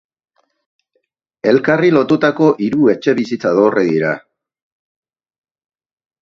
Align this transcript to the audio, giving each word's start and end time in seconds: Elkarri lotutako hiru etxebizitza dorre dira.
Elkarri 1.51 1.91
lotutako 1.97 2.47
hiru 2.69 2.89
etxebizitza 2.95 3.53
dorre 3.61 3.85
dira. 3.89 4.15